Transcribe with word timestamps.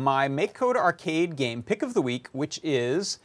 my 0.00 0.28
MakeCode 0.28 0.76
Arcade 0.76 1.36
game 1.36 1.62
pick 1.62 1.82
of 1.82 1.94
the 1.94 2.02
week, 2.02 2.28
which 2.32 2.58
is 2.62 3.18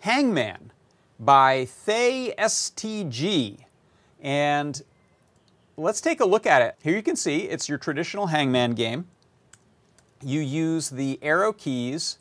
Hangman 0.00 0.72
by 1.20 1.66
Thay 1.66 2.34
STG. 2.38 3.64
And 4.20 4.82
let's 5.76 6.00
take 6.00 6.20
a 6.20 6.24
look 6.24 6.46
at 6.46 6.62
it. 6.62 6.76
Here 6.82 6.96
you 6.96 7.02
can 7.02 7.16
see 7.16 7.40
it's 7.40 7.68
your 7.68 7.78
traditional 7.78 8.28
Hangman 8.28 8.72
game. 8.72 9.06
You 10.24 10.40
use 10.40 10.90
the 10.90 11.18
arrow 11.22 11.52
keys 11.52 12.18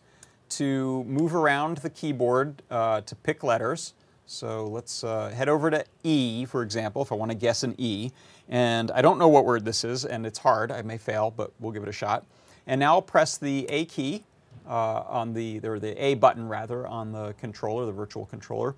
to 0.49 1.03
move 1.05 1.33
around 1.33 1.77
the 1.77 1.89
keyboard 1.89 2.61
uh, 2.69 3.01
to 3.01 3.15
pick 3.15 3.43
letters. 3.43 3.93
So 4.25 4.65
let's 4.65 5.03
uh, 5.03 5.29
head 5.29 5.49
over 5.49 5.69
to 5.71 5.85
E, 6.03 6.45
for 6.45 6.63
example, 6.63 7.01
if 7.01 7.11
I 7.11 7.15
want 7.15 7.31
to 7.31 7.37
guess 7.37 7.63
an 7.63 7.75
E. 7.77 8.11
And 8.49 8.91
I 8.91 9.01
don't 9.01 9.17
know 9.17 9.27
what 9.27 9.45
word 9.45 9.63
this 9.63 9.83
is, 9.83 10.03
and 10.03 10.25
it's 10.25 10.39
hard. 10.39 10.71
I 10.71 10.81
may 10.81 10.97
fail, 10.97 11.31
but 11.35 11.51
we'll 11.59 11.71
give 11.71 11.83
it 11.83 11.89
a 11.89 11.93
shot. 11.93 12.25
And 12.67 12.79
now 12.79 12.95
I'll 12.95 13.01
press 13.01 13.37
the 13.37 13.65
A 13.69 13.85
key 13.85 14.23
uh, 14.67 15.03
on 15.07 15.33
the, 15.33 15.59
or 15.63 15.79
the 15.79 16.01
A 16.03 16.15
button 16.15 16.47
rather, 16.47 16.87
on 16.87 17.11
the 17.11 17.33
controller, 17.33 17.85
the 17.85 17.91
virtual 17.91 18.25
controller. 18.25 18.75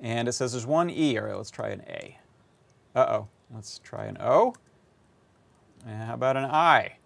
And 0.00 0.28
it 0.28 0.32
says 0.32 0.52
there's 0.52 0.66
one 0.66 0.90
E. 0.90 1.18
All 1.18 1.24
right, 1.26 1.36
let's 1.36 1.50
try 1.50 1.68
an 1.68 1.82
A. 1.88 2.18
Uh-oh. 2.94 3.28
Let's 3.54 3.78
try 3.78 4.06
an 4.06 4.18
O. 4.20 4.54
And 5.86 6.02
how 6.02 6.14
about 6.14 6.36
an 6.36 6.44
I? 6.44 6.96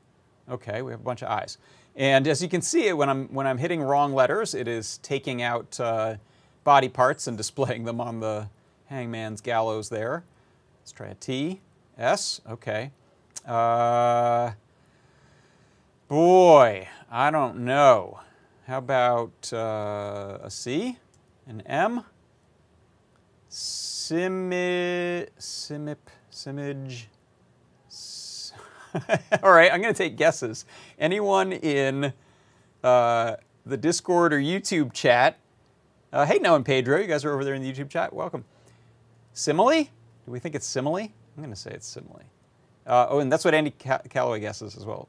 Okay, 0.48 0.82
we 0.82 0.90
have 0.92 1.00
a 1.00 1.04
bunch 1.04 1.22
of 1.22 1.28
I's. 1.28 1.58
And 1.96 2.26
as 2.26 2.42
you 2.42 2.48
can 2.48 2.62
see, 2.62 2.92
when 2.92 3.08
I'm, 3.08 3.28
when 3.28 3.46
I'm 3.46 3.58
hitting 3.58 3.82
wrong 3.82 4.14
letters, 4.14 4.54
it 4.54 4.66
is 4.66 4.98
taking 4.98 5.42
out 5.42 5.78
uh, 5.78 6.16
body 6.64 6.88
parts 6.88 7.26
and 7.26 7.36
displaying 7.36 7.84
them 7.84 8.00
on 8.00 8.20
the 8.20 8.48
hangman's 8.86 9.40
gallows 9.40 9.88
there. 9.88 10.24
Let's 10.80 10.92
try 10.92 11.08
a 11.08 11.14
T, 11.14 11.60
S, 11.98 12.40
okay. 12.48 12.90
Uh, 13.46 14.52
boy, 16.10 16.88
I 17.08 17.30
don't 17.30 17.60
know. 17.60 18.18
How 18.66 18.78
about 18.78 19.50
uh, 19.52 20.38
a 20.42 20.50
C, 20.50 20.98
an 21.46 21.62
M? 21.62 22.04
Simi, 23.48 25.26
simip, 25.38 25.96
simage. 26.30 27.04
All 29.42 29.52
right, 29.52 29.72
I'm 29.72 29.80
going 29.80 29.94
to 29.94 29.98
take 29.98 30.16
guesses. 30.16 30.64
Anyone 30.98 31.52
in 31.52 32.12
uh, 32.82 33.36
the 33.64 33.76
Discord 33.76 34.32
or 34.32 34.40
YouTube 34.40 34.92
chat 34.92 35.38
uh, 36.12 36.26
hey, 36.26 36.38
Noah 36.40 36.56
and 36.56 36.66
Pedro, 36.66 36.98
you 36.98 37.06
guys 37.06 37.24
are 37.24 37.32
over 37.32 37.44
there 37.44 37.54
in 37.54 37.62
the 37.62 37.72
YouTube 37.72 37.88
chat. 37.88 38.12
Welcome. 38.12 38.44
Simile? 39.32 39.84
Do 39.84 40.32
we 40.32 40.40
think 40.40 40.56
it's 40.56 40.66
simile? 40.66 40.96
I'm 40.96 41.12
going 41.36 41.50
to 41.50 41.56
say 41.56 41.70
it's 41.70 41.86
simile. 41.86 42.24
Uh, 42.84 43.06
oh, 43.10 43.20
and 43.20 43.30
that's 43.30 43.44
what 43.44 43.54
Andy 43.54 43.70
Calloway 43.70 44.40
guesses 44.40 44.76
as 44.76 44.84
well. 44.84 45.08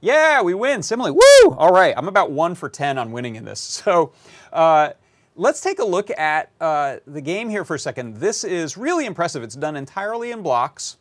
Yeah, 0.00 0.42
we 0.42 0.54
win. 0.54 0.82
Simile. 0.82 1.12
Woo! 1.12 1.50
All 1.56 1.72
right, 1.72 1.92
I'm 1.96 2.08
about 2.08 2.30
one 2.30 2.54
for 2.54 2.68
10 2.68 2.98
on 2.98 3.12
winning 3.12 3.36
in 3.36 3.44
this. 3.44 3.82
So 3.88 4.12
uh, 4.52 4.90
let's 5.34 5.60
take 5.60 5.78
a 5.78 5.84
look 5.84 6.10
at 6.10 6.50
uh, 6.60 6.96
the 7.06 7.20
game 7.20 7.48
here 7.48 7.64
for 7.64 7.74
a 7.74 7.78
second. 7.78 8.16
This 8.16 8.44
is 8.44 8.76
really 8.76 9.06
impressive. 9.06 9.42
It's 9.42 9.54
done 9.54 9.76
entirely 9.76 10.30
in 10.30 10.42
blocks. 10.42 10.98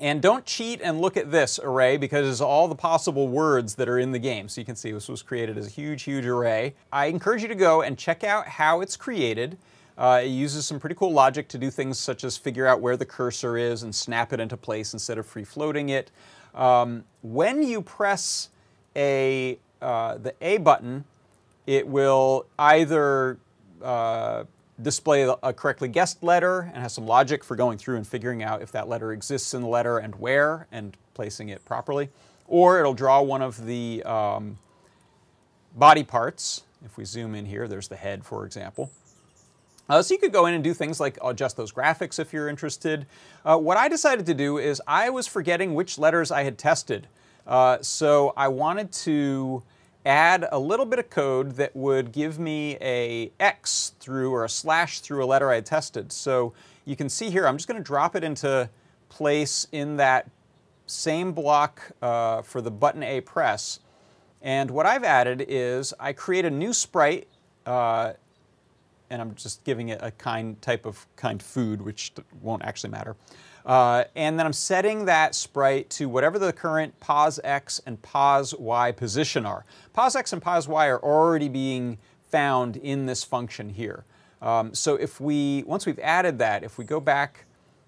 And 0.00 0.22
don't 0.22 0.46
cheat 0.46 0.80
and 0.82 1.00
look 1.00 1.16
at 1.16 1.30
this 1.30 1.60
array 1.62 1.98
because 1.98 2.26
it's 2.28 2.40
all 2.40 2.66
the 2.66 2.74
possible 2.74 3.28
words 3.28 3.74
that 3.74 3.88
are 3.88 3.98
in 3.98 4.12
the 4.12 4.18
game. 4.18 4.48
So 4.48 4.60
you 4.60 4.64
can 4.64 4.74
see 4.74 4.90
this 4.90 5.08
was 5.08 5.22
created 5.22 5.58
as 5.58 5.66
a 5.66 5.70
huge, 5.70 6.04
huge 6.04 6.24
array. 6.24 6.74
I 6.90 7.06
encourage 7.06 7.42
you 7.42 7.48
to 7.48 7.54
go 7.54 7.82
and 7.82 7.98
check 7.98 8.24
out 8.24 8.48
how 8.48 8.80
it's 8.80 8.96
created. 8.96 9.58
Uh, 9.98 10.22
it 10.24 10.28
uses 10.28 10.66
some 10.66 10.80
pretty 10.80 10.96
cool 10.96 11.12
logic 11.12 11.46
to 11.48 11.58
do 11.58 11.70
things 11.70 11.98
such 11.98 12.24
as 12.24 12.38
figure 12.38 12.66
out 12.66 12.80
where 12.80 12.96
the 12.96 13.04
cursor 13.04 13.58
is 13.58 13.82
and 13.82 13.94
snap 13.94 14.32
it 14.32 14.40
into 14.40 14.56
place 14.56 14.94
instead 14.94 15.18
of 15.18 15.26
free 15.26 15.44
floating 15.44 15.90
it. 15.90 16.10
Um, 16.54 17.04
when 17.22 17.62
you 17.62 17.82
press 17.82 18.48
a, 18.96 19.58
uh, 19.80 20.18
the 20.18 20.34
A 20.40 20.58
button, 20.58 21.04
it 21.66 21.86
will 21.86 22.46
either 22.58 23.38
uh, 23.82 24.44
display 24.82 25.22
a 25.22 25.52
correctly 25.52 25.88
guessed 25.88 26.22
letter 26.22 26.70
and 26.72 26.82
has 26.82 26.94
some 26.94 27.06
logic 27.06 27.44
for 27.44 27.54
going 27.56 27.78
through 27.78 27.96
and 27.96 28.06
figuring 28.06 28.42
out 28.42 28.62
if 28.62 28.72
that 28.72 28.88
letter 28.88 29.12
exists 29.12 29.54
in 29.54 29.62
the 29.62 29.68
letter 29.68 29.98
and 29.98 30.14
where 30.16 30.66
and 30.72 30.96
placing 31.14 31.48
it 31.48 31.64
properly. 31.64 32.08
Or 32.46 32.80
it'll 32.80 32.94
draw 32.94 33.22
one 33.22 33.42
of 33.42 33.64
the 33.64 34.02
um, 34.04 34.58
body 35.76 36.02
parts. 36.02 36.64
If 36.84 36.96
we 36.96 37.04
zoom 37.04 37.34
in 37.34 37.46
here, 37.46 37.68
there's 37.68 37.88
the 37.88 37.96
head, 37.96 38.24
for 38.24 38.44
example. 38.46 38.90
Uh, 39.90 40.00
so 40.00 40.14
you 40.14 40.20
could 40.20 40.32
go 40.32 40.46
in 40.46 40.54
and 40.54 40.62
do 40.62 40.72
things 40.72 41.00
like 41.00 41.18
adjust 41.20 41.56
those 41.56 41.72
graphics 41.72 42.20
if 42.20 42.32
you're 42.32 42.48
interested. 42.48 43.06
Uh, 43.44 43.58
what 43.58 43.76
I 43.76 43.88
decided 43.88 44.24
to 44.26 44.34
do 44.34 44.56
is 44.56 44.80
I 44.86 45.10
was 45.10 45.26
forgetting 45.26 45.74
which 45.74 45.98
letters 45.98 46.30
I 46.30 46.44
had 46.44 46.56
tested. 46.58 47.08
Uh, 47.44 47.78
so 47.82 48.32
I 48.36 48.46
wanted 48.46 48.92
to 48.92 49.64
add 50.06 50.46
a 50.52 50.58
little 50.60 50.86
bit 50.86 51.00
of 51.00 51.10
code 51.10 51.56
that 51.56 51.74
would 51.74 52.12
give 52.12 52.38
me 52.38 52.78
a 52.80 53.32
X 53.40 53.94
through 53.98 54.32
or 54.32 54.44
a 54.44 54.48
slash 54.48 55.00
through 55.00 55.24
a 55.24 55.26
letter 55.26 55.50
I 55.50 55.56
had 55.56 55.66
tested. 55.66 56.12
So 56.12 56.52
you 56.84 56.94
can 56.94 57.08
see 57.08 57.28
here, 57.28 57.48
I'm 57.48 57.56
just 57.56 57.66
going 57.66 57.80
to 57.80 57.84
drop 57.84 58.14
it 58.14 58.22
into 58.22 58.70
place 59.08 59.66
in 59.72 59.96
that 59.96 60.30
same 60.86 61.32
block 61.32 61.90
uh, 62.00 62.42
for 62.42 62.60
the 62.60 62.70
button 62.70 63.02
A 63.02 63.22
press. 63.22 63.80
And 64.40 64.70
what 64.70 64.86
I've 64.86 65.04
added 65.04 65.44
is 65.48 65.92
I 65.98 66.12
create 66.12 66.44
a 66.44 66.50
new 66.50 66.72
sprite, 66.72 67.26
uh, 67.66 68.12
and 69.10 69.20
I'm 69.20 69.34
just 69.34 69.64
giving 69.64 69.88
it 69.88 69.98
a 70.02 70.10
kind 70.12 70.60
type 70.62 70.86
of 70.86 71.06
kind 71.16 71.42
food, 71.42 71.82
which 71.82 72.12
won't 72.40 72.64
actually 72.64 72.90
matter. 72.90 73.16
Uh, 73.66 74.04
and 74.16 74.38
then 74.38 74.46
I'm 74.46 74.52
setting 74.52 75.04
that 75.04 75.34
sprite 75.34 75.90
to 75.90 76.08
whatever 76.08 76.38
the 76.38 76.52
current 76.52 76.98
pos 77.00 77.38
x 77.44 77.80
and 77.84 78.00
pos 78.00 78.54
y 78.54 78.92
position 78.92 79.44
are. 79.44 79.64
Pos 79.92 80.14
x 80.16 80.32
and 80.32 80.40
pos 80.40 80.66
y 80.66 80.86
are 80.86 81.02
already 81.02 81.48
being 81.48 81.98
found 82.30 82.76
in 82.76 83.06
this 83.06 83.22
function 83.24 83.68
here. 83.68 84.04
Um, 84.40 84.72
so 84.74 84.94
if 84.94 85.20
we, 85.20 85.64
once 85.66 85.84
we've 85.84 85.98
added 85.98 86.38
that, 86.38 86.64
if 86.64 86.78
we 86.78 86.84
go 86.84 87.00
back 87.00 87.44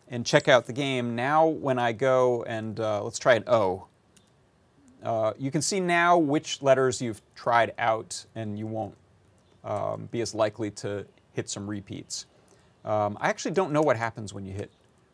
and 0.08 0.26
check 0.26 0.48
out 0.48 0.66
the 0.66 0.72
game, 0.72 1.16
now 1.16 1.46
when 1.46 1.78
I 1.78 1.92
go 1.92 2.42
and 2.42 2.78
uh, 2.78 3.02
let's 3.02 3.18
try 3.18 3.34
an 3.34 3.44
O, 3.46 3.86
uh, 5.02 5.32
you 5.38 5.50
can 5.50 5.62
see 5.62 5.80
now 5.80 6.18
which 6.18 6.60
letters 6.62 7.00
you've 7.00 7.22
tried 7.34 7.72
out 7.78 8.26
and 8.34 8.58
you 8.58 8.66
won't 8.66 8.94
um, 9.64 10.08
be 10.10 10.20
as 10.20 10.34
likely 10.34 10.70
to 10.70 11.06
hit 11.32 11.48
some 11.48 11.68
repeats. 11.68 12.26
Um, 12.84 13.16
I 13.20 13.28
actually 13.28 13.52
don't 13.52 13.72
know 13.72 13.82
what 13.82 13.96
happens 13.96 14.34
when 14.34 14.44
you 14.44 14.52
hit 14.52 14.70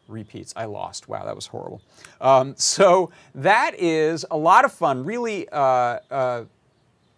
repeats. 0.08 0.52
I 0.56 0.64
lost. 0.64 1.08
Wow, 1.08 1.24
that 1.24 1.36
was 1.36 1.46
horrible. 1.46 1.80
Um, 2.20 2.54
so 2.56 3.10
that 3.34 3.74
is 3.78 4.26
a 4.30 4.36
lot 4.36 4.64
of 4.64 4.72
fun. 4.72 5.04
Really 5.04 5.48
uh, 5.50 5.98
uh, 6.10 6.44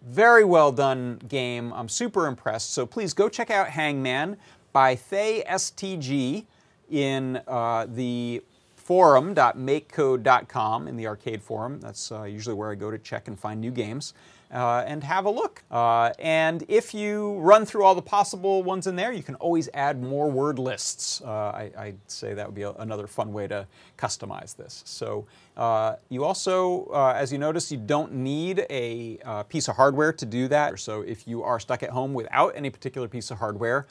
very 0.01 0.43
well 0.43 0.71
done 0.71 1.19
game. 1.27 1.71
I'm 1.73 1.89
super 1.89 2.27
impressed. 2.27 2.73
So 2.73 2.85
please 2.85 3.13
go 3.13 3.29
check 3.29 3.49
out 3.49 3.69
Hangman 3.69 4.37
by 4.73 4.95
Thay 4.95 5.43
STG 5.49 6.45
in 6.89 7.41
uh, 7.47 7.87
the 7.89 8.43
forum.makecode.com 8.75 10.87
in 10.87 10.97
the 10.97 11.07
arcade 11.07 11.41
forum. 11.41 11.79
That's 11.79 12.11
uh, 12.11 12.23
usually 12.23 12.55
where 12.55 12.71
I 12.71 12.75
go 12.75 12.91
to 12.91 12.97
check 12.97 13.29
and 13.29 13.39
find 13.39 13.61
new 13.61 13.71
games 13.71 14.13
uh, 14.51 14.83
and 14.85 15.03
have 15.03 15.25
a 15.25 15.29
look. 15.29 15.63
Uh, 15.71 16.11
and 16.19 16.65
if 16.67 16.93
you 16.93 17.37
run 17.39 17.65
through 17.65 17.83
all 17.83 17.95
the 17.95 18.01
possible 18.01 18.63
ones 18.63 18.87
in 18.87 18.95
there, 18.95 19.13
you 19.13 19.23
can 19.23 19.35
always 19.35 19.69
add 19.73 20.01
more 20.01 20.29
word 20.29 20.59
lists. 20.59 21.21
Uh, 21.21 21.69
I, 21.77 21.85
would 21.85 21.99
say 22.07 22.33
that 22.33 22.45
would 22.45 22.55
be 22.55 22.63
a, 22.63 22.71
another 22.73 23.07
fun 23.07 23.31
way 23.31 23.47
to 23.47 23.65
customize 23.97 24.55
this. 24.55 24.83
So 24.85 25.25
uh, 25.55 25.95
you 26.09 26.23
also, 26.23 26.85
uh, 26.87 27.13
as 27.15 27.31
you 27.31 27.37
notice, 27.37 27.71
you 27.71 27.77
don't 27.77 28.13
need 28.13 28.65
a 28.69 29.19
uh, 29.23 29.43
piece 29.43 29.69
of 29.69 29.77
hardware 29.77 30.11
to 30.13 30.25
do 30.25 30.47
that. 30.49 30.79
So 30.79 31.01
if 31.01 31.27
you 31.27 31.43
are 31.43 31.59
stuck 31.59 31.83
at 31.83 31.91
home 31.91 32.13
without 32.13 32.53
any 32.55 32.69
particular 32.69 33.07
piece 33.07 33.31
of 33.31 33.37
hardware, 33.37 33.87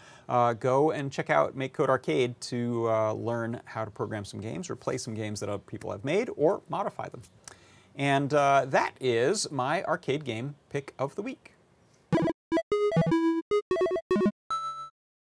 go 0.60 0.90
and 0.90 1.10
check 1.10 1.30
out 1.30 1.56
MakeCode 1.56 1.88
Arcade 1.88 2.40
to 2.42 2.84
learn 3.14 3.60
how 3.64 3.84
to 3.84 3.90
program 3.90 4.24
some 4.24 4.40
games 4.40 4.68
or 4.68 4.76
play 4.76 4.98
some 4.98 5.14
games 5.14 5.40
that 5.40 5.48
other 5.48 5.58
people 5.58 5.90
have 5.90 6.04
made 6.04 6.30
or 6.36 6.60
modify 6.68 7.08
them. 7.08 7.22
And 7.96 8.32
uh, 8.32 8.66
that 8.68 8.94
is 9.00 9.50
my 9.50 9.82
arcade 9.84 10.24
game 10.24 10.54
pick 10.68 10.94
of 10.98 11.14
the 11.14 11.22
week. 11.22 11.54